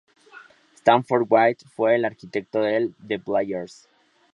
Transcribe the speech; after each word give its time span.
Stanford 0.77 1.27
White 1.29 1.63
fue 1.75 1.93
el 1.93 2.05
arquitecto 2.05 2.61
del 2.61 2.95
The 3.07 3.19
Players. 3.19 3.87